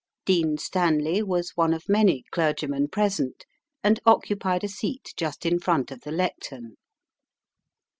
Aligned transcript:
Dean 0.25 0.57
Stanley 0.57 1.21
was 1.21 1.51
one 1.55 1.75
of 1.75 1.87
many 1.87 2.23
clergymen 2.31 2.87
present, 2.87 3.45
and 3.83 3.99
occupied 4.03 4.63
a 4.63 4.67
seat 4.67 5.13
just 5.15 5.45
in 5.45 5.59
front 5.59 5.91
of 5.91 6.01
the 6.01 6.11
lectern. 6.11 6.73